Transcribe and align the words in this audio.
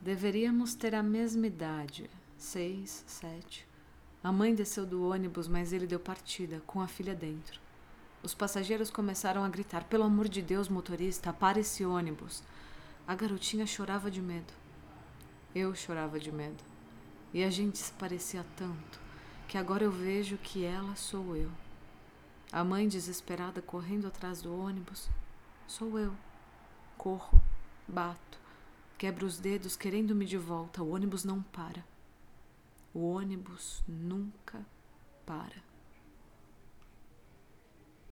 Deveríamos 0.00 0.74
ter 0.74 0.94
a 0.94 1.02
mesma 1.02 1.46
idade, 1.46 2.08
seis, 2.36 3.04
sete. 3.06 3.66
A 4.22 4.30
mãe 4.30 4.54
desceu 4.54 4.86
do 4.86 5.08
ônibus, 5.08 5.48
mas 5.48 5.72
ele 5.72 5.86
deu 5.86 5.98
partida, 5.98 6.62
com 6.66 6.80
a 6.80 6.86
filha 6.86 7.14
dentro. 7.14 7.60
Os 8.22 8.32
passageiros 8.32 8.90
começaram 8.90 9.44
a 9.44 9.48
gritar: 9.48 9.84
Pelo 9.84 10.04
amor 10.04 10.28
de 10.28 10.40
Deus, 10.40 10.68
motorista, 10.68 11.32
pare 11.32 11.60
esse 11.60 11.84
ônibus. 11.84 12.42
A 13.06 13.14
garotinha 13.14 13.66
chorava 13.66 14.10
de 14.10 14.22
medo. 14.22 14.52
Eu 15.54 15.74
chorava 15.74 16.20
de 16.20 16.30
medo. 16.30 16.62
E 17.34 17.42
a 17.42 17.50
gente 17.50 17.78
se 17.78 17.92
parecia 17.92 18.44
tanto 18.56 19.00
que 19.48 19.58
agora 19.58 19.82
eu 19.82 19.90
vejo 19.90 20.36
que 20.36 20.64
ela 20.64 20.94
sou 20.94 21.34
eu. 21.34 21.50
A 22.52 22.62
mãe 22.62 22.86
desesperada 22.86 23.60
correndo 23.60 24.06
atrás 24.06 24.42
do 24.42 24.56
ônibus. 24.56 25.08
Sou 25.66 25.98
eu. 25.98 26.14
Corro, 26.96 27.40
bato, 27.86 28.38
quebro 28.98 29.24
os 29.24 29.38
dedos 29.38 29.76
querendo-me 29.76 30.26
de 30.26 30.36
volta. 30.36 30.82
O 30.82 30.90
ônibus 30.90 31.24
não 31.24 31.40
para. 31.40 31.84
O 32.92 33.12
ônibus 33.12 33.82
nunca 33.86 34.66
para. 35.24 35.67